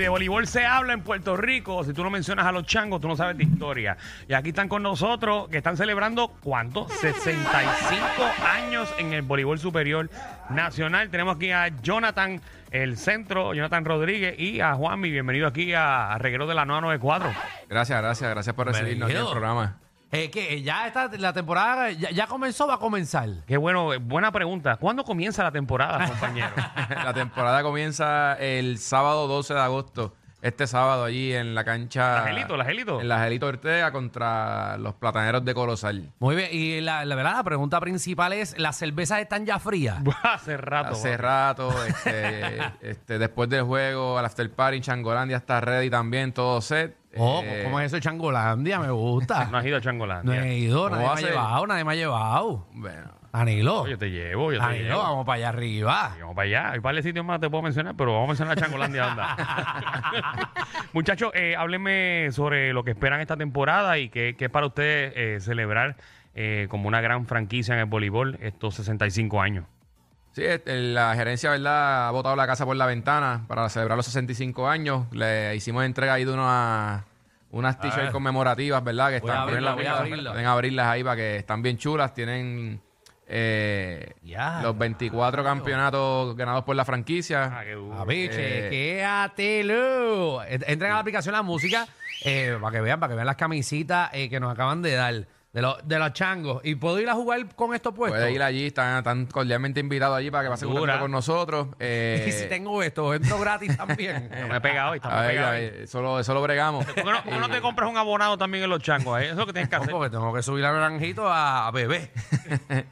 De 0.00 0.08
voleibol 0.08 0.46
se 0.46 0.64
habla 0.64 0.92
en 0.92 1.02
Puerto 1.02 1.36
Rico. 1.36 1.82
Si 1.82 1.92
tú 1.92 2.04
no 2.04 2.10
mencionas 2.10 2.46
a 2.46 2.52
los 2.52 2.64
changos, 2.64 3.00
tú 3.00 3.08
no 3.08 3.16
sabes 3.16 3.36
de 3.36 3.42
historia. 3.42 3.96
Y 4.28 4.32
aquí 4.32 4.50
están 4.50 4.68
con 4.68 4.80
nosotros, 4.80 5.48
que 5.48 5.56
están 5.56 5.76
celebrando, 5.76 6.28
¿cuánto? 6.40 6.88
65 6.88 7.66
años 8.46 8.94
en 8.98 9.12
el 9.12 9.22
voleibol 9.22 9.58
superior 9.58 10.08
nacional. 10.50 11.10
Tenemos 11.10 11.34
aquí 11.34 11.50
a 11.50 11.66
Jonathan, 11.82 12.40
el 12.70 12.96
centro, 12.96 13.54
Jonathan 13.54 13.84
Rodríguez, 13.84 14.38
y 14.38 14.60
a 14.60 14.74
Juanmi. 14.74 15.10
Bienvenido 15.10 15.48
aquí 15.48 15.74
a, 15.74 16.16
Reguero 16.18 16.46
de 16.46 16.54
la 16.54 16.64
994. 16.64 17.32
Gracias, 17.68 18.00
gracias, 18.00 18.30
gracias 18.30 18.54
por 18.54 18.68
recibirnos 18.68 19.08
aquí 19.08 19.18
en 19.18 19.24
el 19.24 19.32
programa. 19.32 19.78
Eh, 20.10 20.30
que 20.30 20.54
eh, 20.54 20.62
ya 20.62 20.86
está 20.86 21.10
la 21.18 21.34
temporada 21.34 21.90
ya, 21.90 22.10
ya 22.10 22.26
comenzó 22.26 22.66
va 22.66 22.74
a 22.74 22.78
comenzar. 22.78 23.28
Qué 23.46 23.58
bueno, 23.58 23.92
eh, 23.92 23.98
buena 23.98 24.32
pregunta. 24.32 24.76
¿Cuándo 24.76 25.04
comienza 25.04 25.42
la 25.42 25.52
temporada, 25.52 26.06
compañero? 26.08 26.48
La 27.04 27.12
temporada 27.12 27.62
comienza 27.62 28.34
el 28.34 28.78
sábado 28.78 29.26
12 29.28 29.54
de 29.54 29.60
agosto. 29.60 30.14
Este 30.40 30.68
sábado 30.68 31.02
allí 31.04 31.34
en 31.34 31.54
la 31.56 31.64
cancha. 31.64 32.12
¿La 32.12 32.18
Angelito, 32.20 32.56
la 32.56 32.62
Angelito? 32.62 33.00
En 33.00 33.08
la 33.08 33.16
Angelito 33.16 33.46
Ortega 33.46 33.90
contra 33.90 34.76
los 34.78 34.94
plataneros 34.94 35.44
de 35.44 35.52
Colosal. 35.52 36.12
Muy 36.20 36.36
bien, 36.36 36.48
y 36.52 36.80
la, 36.80 37.04
la 37.04 37.14
verdad 37.16 37.32
la 37.38 37.42
pregunta 37.44 37.80
principal 37.80 38.32
es, 38.32 38.56
¿las 38.56 38.76
cervezas 38.76 39.18
están 39.18 39.44
ya 39.46 39.58
frías? 39.58 39.98
Hace 40.22 40.56
rato. 40.56 40.92
Hace 40.92 41.16
rato, 41.16 41.70
este, 41.86 42.58
este, 42.82 43.18
después 43.18 43.48
del 43.48 43.62
juego, 43.64 44.16
al 44.16 44.24
after 44.26 44.48
party 44.50 44.76
en 44.76 44.82
Changolandia 44.84 45.38
está 45.38 45.60
ready 45.60 45.90
también, 45.90 46.32
todo 46.32 46.60
set. 46.60 46.96
Oh, 47.16 47.40
Eh, 47.42 47.62
¿cómo 47.64 47.80
es 47.80 47.86
eso 47.86 47.96
de 47.96 48.02
Changolandia? 48.02 48.78
Me 48.78 48.90
gusta. 48.90 49.44
No 49.50 49.58
has 49.58 49.66
ido 49.66 49.78
a 49.78 49.80
Changolandia. 49.80 50.34
No 50.36 50.40
he 50.46 50.56
ido, 50.58 50.84
¿Cómo 50.88 50.96
nadie 50.96 51.08
me 51.24 51.28
ha 51.28 51.30
llevado, 51.30 51.66
nadie 51.66 51.84
me 51.84 51.92
ha 51.92 51.96
llevado. 51.96 52.66
Bueno, 52.74 53.10
Danilo, 53.32 53.86
Yo 53.86 53.98
te 53.98 54.10
llevo, 54.10 54.52
yo 54.52 54.58
te 54.58 54.64
Danilo, 54.64 54.88
llevo. 54.88 55.02
vamos 55.02 55.26
para 55.26 55.36
allá 55.36 55.48
arriba. 55.50 56.16
Vamos 56.20 56.34
para 56.34 56.46
allá. 56.46 56.70
Hay 56.72 56.78
varios 56.80 57.04
sitios 57.04 57.24
más 57.24 57.38
que 57.38 57.46
te 57.46 57.50
puedo 57.50 57.62
mencionar, 57.62 57.94
pero 57.96 58.12
vamos 58.14 58.26
a 58.26 58.28
mencionar 58.28 58.58
a 58.58 58.60
Changolandia. 58.60 59.10
anda. 59.10 60.52
Muchachos, 60.92 61.30
eh, 61.34 61.54
háblenme 61.56 62.28
sobre 62.32 62.72
lo 62.72 62.84
que 62.84 62.92
esperan 62.92 63.20
esta 63.20 63.36
temporada 63.36 63.98
y 63.98 64.08
qué 64.08 64.34
es 64.38 64.50
para 64.50 64.66
ustedes 64.66 65.12
eh, 65.16 65.40
celebrar 65.40 65.96
eh, 66.34 66.66
como 66.70 66.88
una 66.88 67.00
gran 67.00 67.26
franquicia 67.26 67.74
en 67.74 67.80
el 67.80 67.86
voleibol 67.86 68.38
estos 68.40 68.76
65 68.76 69.40
años. 69.40 69.64
Sí, 70.32 70.44
este, 70.44 70.76
la 70.92 71.14
gerencia, 71.14 71.50
¿verdad? 71.50 72.08
Ha 72.08 72.10
botado 72.12 72.36
la 72.36 72.46
casa 72.46 72.64
por 72.64 72.76
la 72.76 72.86
ventana 72.86 73.44
para 73.48 73.68
celebrar 73.68 73.96
los 73.96 74.06
65 74.06 74.68
años. 74.68 75.06
Le 75.12 75.56
hicimos 75.56 75.84
entrega 75.84 76.14
ahí 76.14 76.24
de 76.24 76.32
unas, 76.32 77.02
unas 77.50 77.80
t-shirts 77.80 78.10
conmemorativas, 78.12 78.84
¿verdad? 78.84 79.10
Que 79.10 79.20
Voy 79.20 79.30
a 79.30 79.32
están 79.32 79.48
abrirla, 79.48 79.74
pueden 79.74 80.32
voy 80.32 80.44
a 80.44 80.52
abrirlas 80.52 80.86
ahí 80.86 81.02
para 81.02 81.16
que 81.16 81.36
están 81.36 81.62
bien 81.62 81.76
chulas. 81.76 82.14
Tienen 82.14 82.80
eh, 83.28 84.14
Ya, 84.22 84.60
los 84.62 84.76
24 84.76 85.44
campeonatos 85.44 86.34
ganados 86.36 86.64
por 86.64 86.74
la 86.76 86.84
franquicia. 86.84 87.44
Ah, 87.58 87.64
qué 87.64 87.72
duro. 87.72 87.94
A 87.98 88.04
ver, 88.04 88.30
Eh, 88.32 88.68
chequéatelo. 89.28 90.42
Entren 90.44 90.90
a 90.90 90.94
la 90.94 91.00
aplicación 91.00 91.32
La 91.34 91.42
Música 91.42 91.86
eh, 92.24 92.56
para 92.60 92.72
que 92.76 92.80
vean, 92.80 92.98
para 93.00 93.10
que 93.10 93.14
vean 93.16 93.26
las 93.26 93.36
camisitas 93.36 94.10
eh, 94.12 94.28
que 94.28 94.40
nos 94.40 94.52
acaban 94.52 94.82
de 94.82 94.92
dar 94.94 95.14
de, 95.58 95.62
los 95.62 95.76
de 95.88 95.98
los 95.98 96.12
changos. 96.12 96.60
¿Y 96.64 96.74
puedo 96.76 97.00
ir 97.00 97.08
a 97.08 97.14
jugar 97.14 97.46
con 97.56 97.74
esto 97.74 97.92
puesto? 97.92 98.16
Puede 98.16 98.32
ir 98.32 98.42
allí, 98.42 98.66
están, 98.66 98.98
están 98.98 99.26
cordialmente 99.26 99.80
invitados 99.80 100.16
allí 100.18 100.30
para 100.30 100.44
que 100.44 100.50
pasen 100.50 100.68
un 100.68 100.74
Dura. 100.76 100.92
ratito 100.94 101.04
con 101.04 101.10
nosotros. 101.12 101.68
Eh, 101.80 102.24
Y 102.28 102.32
si 102.32 102.46
tengo 102.48 102.82
esto, 102.82 103.14
entro 103.14 103.38
gratis 103.40 103.76
también. 103.76 104.28
No 104.40 104.48
me 104.48 104.56
he 104.56 104.60
pegado 104.60 104.94
y 104.94 104.96
estamos 104.98 105.18
a 105.18 105.22
ver, 105.22 105.30
pegados. 105.30 105.48
a 105.48 105.52
ver, 105.54 105.74
eso, 105.82 106.02
lo, 106.02 106.20
eso 106.20 106.34
lo 106.34 106.42
bregamos. 106.42 106.84
¿Por 106.86 106.94
qué 106.94 107.02
no, 107.04 107.22
por 107.22 107.32
qué 107.32 107.38
no 107.38 107.48
te 107.50 107.60
compras 107.60 107.90
un 107.90 107.96
abonado 107.96 108.36
también 108.38 108.64
en 108.64 108.70
los 108.70 108.80
changos? 108.82 109.20
eh? 109.20 109.24
Eso 109.24 109.32
es 109.32 109.38
lo 109.38 109.46
que 109.46 109.52
tienes 109.52 109.68
que 109.68 109.76
No, 109.76 109.82
hacer. 109.82 109.92
porque 109.94 110.10
tengo 110.10 110.32
que 110.34 110.42
subir 110.42 110.64
a 110.64 110.72
naranjito 110.72 111.26
a, 111.28 111.66
a 111.66 111.70
bebé. 111.70 112.10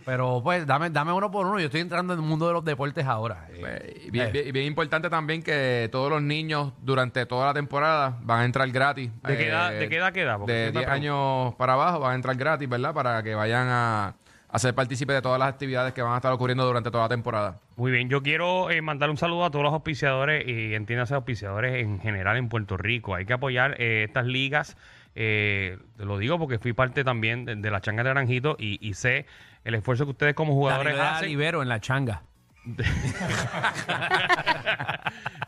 Pero 0.05 0.41
pues 0.43 0.67
dame, 0.67 0.91
dame 0.91 1.13
uno 1.13 1.31
por 1.31 1.47
uno. 1.47 1.59
Yo 1.59 1.67
estoy 1.67 1.81
entrando 1.81 2.13
en 2.15 2.21
el 2.21 2.25
mundo 2.27 2.47
de 2.47 2.53
los 2.55 2.65
deportes 2.65 3.05
ahora. 3.07 3.47
Eh, 3.51 3.57
Pues, 3.61 4.07
y 4.07 4.11
bien, 4.11 4.29
Eh. 4.29 4.31
bien- 4.33 4.49
y 4.49 4.53
bien 4.53 4.67
importante 4.67 5.09
también 5.11 5.43
que 5.43 5.89
todos 5.93 6.11
los 6.11 6.23
niños 6.23 6.73
durante 6.81 7.27
toda 7.27 7.47
la 7.47 7.55
temporada 7.55 8.19
van 8.23 8.41
a 8.41 8.45
entrar 8.45 8.69
gratis. 8.71 9.11
¿De 9.23 9.37
qué 9.37 9.45
Eh, 9.45 9.49
edad- 9.49 9.71
de 9.73 9.89
qué 9.89 9.97
edad 9.97 10.13
queda? 10.13 10.39
Porque 10.39 10.53
De 10.53 10.59
siempre 10.65 10.81
10 10.83 10.91
pregunto. 10.91 11.15
años 11.47 11.55
para 11.57 11.73
abajo 11.75 12.01
van 12.01 12.13
a 12.13 12.15
entrar 12.15 12.37
gratis, 12.57 12.69
¿verdad? 12.69 12.95
Para 12.95 13.23
que 13.23 13.35
vayan 13.35 13.69
a, 13.69 14.15
a 14.49 14.59
ser 14.59 14.75
partícipes 14.75 15.15
de 15.15 15.23
todas 15.23 15.39
las 15.39 15.49
actividades 15.49 15.93
que 15.93 16.03
van 16.03 16.15
a 16.15 16.17
estar 16.17 16.33
ocurriendo 16.33 16.65
durante 16.65 16.91
toda 16.91 17.05
la 17.05 17.09
temporada. 17.09 17.61
Muy 17.77 17.93
bien, 17.93 18.09
yo 18.09 18.23
quiero 18.23 18.71
eh, 18.71 18.81
mandar 18.81 19.11
un 19.11 19.17
saludo 19.17 19.45
a 19.45 19.51
todos 19.51 19.63
los 19.65 19.73
auspiciadores 19.73 20.47
y 20.47 20.75
entiéndase 20.75 21.15
auspiciadores 21.15 21.83
en 21.85 22.01
general 22.01 22.37
en 22.37 22.49
Puerto 22.49 22.77
Rico. 22.77 23.15
Hay 23.15 23.27
que 23.27 23.33
apoyar 23.35 23.77
eh, 23.81 24.05
estas 24.07 24.27
ligas. 24.27 24.77
eh, 25.15 25.79
te 25.97 26.05
lo 26.05 26.19
digo 26.19 26.39
porque 26.39 26.59
fui 26.59 26.73
parte 26.73 27.05
también 27.05 27.45
de, 27.45 27.57
de 27.57 27.71
la 27.71 27.81
changa 27.81 28.03
de 28.03 28.11
Naranjito 28.11 28.57
y, 28.59 28.79
y 28.87 28.95
sé 28.95 29.27
el 29.65 29.75
esfuerzo 29.75 30.05
que 30.05 30.11
ustedes 30.13 30.35
como 30.35 30.55
jugadores 30.55 30.97
Danilo 30.97 31.15
hacen. 31.17 31.29
libero 31.29 31.63
en 31.63 31.69
la 31.69 31.81
changa. 31.81 32.23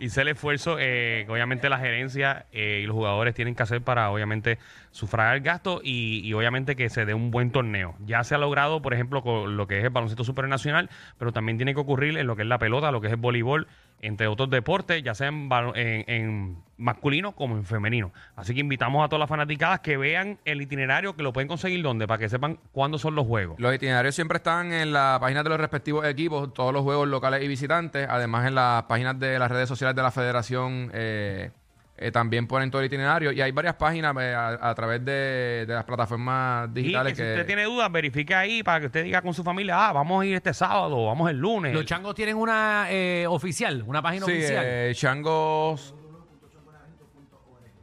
Sé 0.09 0.21
el 0.23 0.29
esfuerzo 0.29 0.77
eh, 0.79 1.25
que 1.27 1.33
obviamente 1.33 1.69
la 1.69 1.79
gerencia 1.79 2.47
eh, 2.53 2.81
y 2.83 2.87
los 2.87 2.95
jugadores 2.95 3.35
tienen 3.35 3.55
que 3.55 3.63
hacer 3.63 3.83
para 3.83 4.11
obviamente 4.11 4.59
sufragar 4.91 5.37
el 5.37 5.43
gasto 5.43 5.81
y, 5.83 6.21
y 6.25 6.33
obviamente 6.35 6.77
que 6.77 6.89
se 6.89 7.05
dé 7.05 7.15
un 7.15 7.31
buen 7.31 7.51
torneo. 7.51 7.97
Ya 8.05 8.23
se 8.25 8.35
ha 8.35 8.39
logrado, 8.39 8.83
por 8.83 8.95
ejemplo, 8.95 9.23
con 9.23 9.57
lo 9.57 9.67
que 9.67 9.79
es 9.79 9.85
el 9.85 9.91
baloncesto 9.91 10.25
supernacional, 10.25 10.91
pero 11.19 11.33
también 11.33 11.59
tiene 11.59 11.75
que 11.75 11.81
ocurrir 11.81 12.17
en 12.19 12.27
lo 12.27 12.37
que 12.37 12.43
es 12.43 12.49
la 12.49 12.59
pelota, 12.59 12.93
lo 12.93 13.01
que 13.01 13.09
es 13.09 13.13
el 13.13 13.19
voleibol, 13.19 13.67
entre 14.01 14.27
otros 14.29 14.51
deportes, 14.51 15.03
ya 15.03 15.15
sea 15.15 15.29
en, 15.29 16.59
masculino 16.77 17.33
como 17.33 17.57
en 17.57 17.65
femenino. 17.65 18.13
Así 18.37 18.55
que 18.55 18.61
invitamos 18.61 19.05
a 19.05 19.09
todas 19.09 19.21
las 19.21 19.29
fanaticadas 19.29 19.81
que 19.81 19.97
vean 19.97 20.39
el 20.45 20.63
itinerario, 20.63 21.17
que 21.17 21.23
lo 21.23 21.33
pueden 21.33 21.49
conseguir 21.49 21.83
donde, 21.83 22.07
para 22.07 22.19
que 22.19 22.29
sepan 22.29 22.59
cuándo 22.73 22.99
son 22.99 23.15
los 23.15 23.27
juegos. 23.27 23.59
Los 23.59 23.75
itinerarios 23.75 24.15
siempre 24.15 24.37
están 24.37 24.73
en 24.73 24.93
la 24.93 25.19
página 25.21 25.43
de 25.43 25.49
los 25.51 25.59
respectivos 25.59 26.07
equipos, 26.07 26.53
todos 26.55 26.73
los 26.73 26.83
juegos 26.83 27.09
locales 27.09 27.43
y 27.43 27.49
visitantes. 27.49 28.07
Además, 28.09 28.47
en 28.47 28.55
las 28.55 28.85
páginas 28.85 29.19
de 29.19 29.39
las 29.39 29.51
redes 29.51 29.69
sociales 29.69 29.97
de 29.97 30.03
la 30.03 30.11
federación 30.11 30.91
eh, 30.95 31.51
eh, 31.99 32.11
también 32.13 32.47
ponen 32.47 32.71
todo 32.71 32.81
el 32.81 32.87
itinerario. 32.87 33.33
Y 33.33 33.41
hay 33.41 33.51
varias 33.53 33.75
páginas 33.75 34.15
eh, 34.21 34.35
a, 34.35 34.71
a 34.71 34.75
través 34.75 35.05
de, 35.05 35.65
de 35.67 35.75
las 35.75 35.85
plataformas 35.85 36.69
Y 36.71 36.83
digitales 36.83 37.13
que 37.13 37.17
si 37.17 37.23
que... 37.23 37.31
usted 37.33 37.47
tiene 37.47 37.65
dudas, 37.65 37.91
verifique 37.91 38.35
ahí 38.35 38.63
para 38.63 38.81
que 38.81 38.87
usted 38.87 39.05
diga 39.05 39.21
con 39.23 39.35
su 39.35 39.43
familia, 39.45 39.89
ah, 39.89 39.93
vamos 39.93 40.23
a 40.23 40.27
ir 40.27 40.35
este 40.35 40.55
sábado, 40.55 41.07
vamos 41.07 41.29
el 41.31 41.39
lunes. 41.39 41.75
Los 41.75 41.85
changos 41.85 42.15
tienen 42.15 42.37
una 42.37 42.87
eh, 42.91 43.27
oficial, 43.29 43.83
una 43.87 44.01
página 44.01 44.27
Sí, 44.27 44.33
oficial. 44.33 44.65
eh, 44.67 44.93
Changos... 44.95 45.95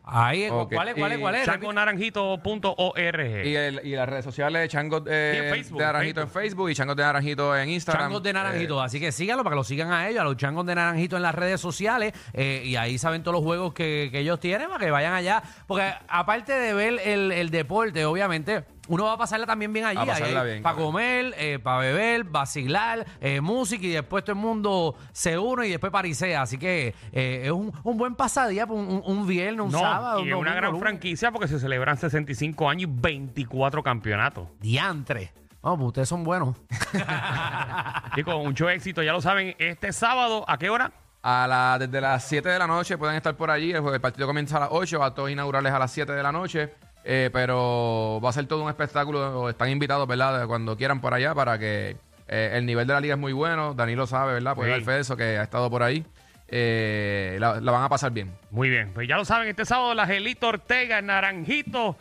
Ahí, 0.07 0.43
eh, 0.43 0.51
Ok. 0.51 0.73
¿cuál 0.73 0.89
es? 0.89 0.95
¿Cuál 0.95 1.11
es? 1.13 1.17
¿Cuál 1.19 1.35
es? 1.35 1.45
changonaranjito.org. 1.45 3.45
Y, 3.45 3.55
el- 3.55 3.81
y 3.83 3.95
las 3.95 4.07
redes 4.07 4.25
sociales, 4.25 4.69
Changos 4.69 5.03
eh, 5.07 5.37
Sí, 5.39 5.45
en 5.47 5.53
Facebook, 5.53 5.79
de 5.79 5.85
Naranjito 5.85 6.21
en 6.21 6.27
en 6.27 6.31
Facebook 6.31 6.69
y 6.69 6.75
Changos 6.75 6.95
de 6.95 7.03
Naranjito 7.03 7.57
en 7.57 7.69
Instagram. 7.69 8.03
Changos 8.05 8.23
de 8.23 8.29
Eh, 8.29 8.33
Naranjito. 8.33 8.81
Así 8.81 8.99
que 8.99 9.11
síganlo 9.11 9.43
para 9.43 9.53
que 9.53 9.57
lo 9.57 9.63
sigan 9.63 9.91
a 9.91 10.07
ellos, 10.09 10.21
a 10.21 10.23
los 10.23 10.37
changos 10.37 10.65
de 10.65 10.75
Naranjito 10.75 11.15
en 11.15 11.21
las 11.23 11.35
redes 11.35 11.59
sociales. 11.61 12.13
eh, 12.33 12.61
y 12.65 12.75
ahí 12.75 12.97
saben 12.97 13.23
todos 13.23 13.35
los 13.35 13.43
juegos 13.43 13.73
que, 13.73 14.09
que 14.11 14.19
ellos 14.19 14.39
tienen 14.39 14.67
para 14.69 14.83
que 14.85 14.91
vayan 14.91 15.13
allá. 15.13 15.41
Porque 15.67 15.91
aparte 16.07 16.53
de 16.53 16.73
ver 16.73 16.99
el, 17.03 17.31
el 17.31 17.49
deporte, 17.49 18.05
obviamente. 18.05 18.63
Uno 18.87 19.05
va 19.05 19.13
a 19.13 19.17
pasarla 19.17 19.45
también 19.45 19.73
bien 19.73 19.85
allí. 19.85 19.97
A 19.99 20.05
pasarla 20.05 20.43
bien, 20.43 20.61
para 20.63 20.75
claro. 20.75 20.91
comer, 20.91 21.61
para 21.63 21.79
beber, 21.79 22.23
vacilar, 22.25 23.05
eh, 23.19 23.41
música 23.41 23.85
y 23.85 23.89
después 23.89 24.23
todo 24.23 24.33
el 24.33 24.41
mundo 24.41 24.95
se 25.11 25.37
une 25.37 25.67
y 25.67 25.71
después 25.71 25.91
parisea. 25.91 26.43
Así 26.43 26.57
que 26.57 26.93
eh, 27.11 27.41
es 27.45 27.51
un, 27.51 27.71
un 27.83 27.97
buen 27.97 28.15
pasadía, 28.15 28.65
un, 28.65 28.87
un, 28.87 29.01
un 29.05 29.27
viernes, 29.27 29.65
un 29.65 29.71
no, 29.71 29.79
sábado. 29.79 30.19
y 30.19 30.23
un 30.23 30.27
es 30.29 30.33
una 30.35 30.51
domingo, 30.51 30.55
gran 30.55 30.71
lunes. 30.71 30.81
franquicia 30.81 31.31
porque 31.31 31.47
se 31.47 31.59
celebran 31.59 31.97
65 31.97 32.69
años 32.69 32.89
y 32.89 32.93
24 33.01 33.81
campeonatos. 33.83 34.47
Diantre. 34.59 35.31
Vamos, 35.61 35.79
pues 35.79 35.87
ustedes 35.87 36.09
son 36.09 36.23
buenos. 36.23 36.55
Chicos, 38.15 38.35
mucho 38.43 38.69
éxito, 38.69 39.01
ya 39.01 39.13
lo 39.13 39.21
saben. 39.21 39.55
Este 39.57 39.91
sábado, 39.91 40.45
¿a 40.47 40.57
qué 40.57 40.69
hora? 40.69 40.91
A 41.23 41.47
la, 41.47 41.77
desde 41.79 41.99
las 42.01 42.23
7 42.25 42.47
de 42.49 42.59
la 42.59 42.67
noche 42.67 42.97
pueden 42.99 43.15
estar 43.15 43.35
por 43.35 43.49
allí. 43.49 43.71
El, 43.71 43.83
el 43.87 43.99
partido 44.01 44.27
comienza 44.27 44.57
a 44.57 44.59
las 44.61 44.69
8, 44.71 45.03
actos 45.03 45.29
inaugurales 45.31 45.73
a 45.73 45.79
las 45.79 45.91
7 45.91 46.11
de 46.13 46.21
la 46.21 46.31
noche. 46.31 46.71
Eh, 47.07 47.29
pero 47.31 48.19
va 48.23 48.29
a 48.29 48.33
ser 48.33 48.47
todo 48.47 48.63
un 48.63 48.69
espectáculo. 48.69 49.47
Están 49.49 49.69
invitados, 49.69 50.07
¿verdad? 50.07 50.47
Cuando 50.47 50.75
quieran 50.75 50.99
por 51.01 51.13
allá 51.13 51.35
para 51.35 51.59
que 51.59 51.97
eh, 52.27 52.51
el 52.53 52.65
nivel 52.65 52.87
de 52.87 52.93
la 52.93 52.99
liga 52.99 53.13
es 53.13 53.19
muy 53.19 53.31
bueno. 53.31 53.75
Danilo 53.75 54.07
sabe, 54.07 54.33
¿verdad? 54.33 54.55
Sí. 54.59 54.67
dar 54.69 54.81
fe 54.81 54.91
de 54.93 54.99
eso 55.01 55.15
que 55.15 55.37
ha 55.37 55.43
estado 55.43 55.69
por 55.69 55.83
ahí. 55.83 56.03
Eh, 56.47 57.37
la, 57.39 57.59
la 57.61 57.71
van 57.71 57.83
a 57.83 57.89
pasar 57.89 58.11
bien. 58.11 58.31
Muy 58.49 58.69
bien, 58.69 58.91
pues 58.93 59.07
ya 59.07 59.17
lo 59.17 59.25
saben, 59.25 59.47
este 59.47 59.65
sábado 59.65 59.93
la 59.93 60.05
Gelito 60.07 60.47
Ortega, 60.47 61.01
Naranjito, 61.01 61.95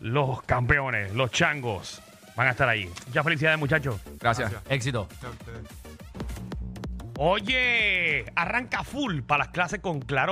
los 0.00 0.42
campeones, 0.42 1.12
los 1.14 1.30
changos, 1.30 2.00
van 2.36 2.48
a 2.48 2.50
estar 2.50 2.68
ahí. 2.68 2.90
Muchas 3.06 3.24
felicidades, 3.24 3.58
muchachos. 3.58 4.00
Gracias. 4.20 4.52
Éxito. 4.68 5.08
Oye, 7.22 8.24
arranca 8.34 8.82
full 8.82 9.20
para 9.20 9.44
las 9.44 9.52
clases 9.52 9.80
con 9.80 10.00
Claro. 10.00 10.28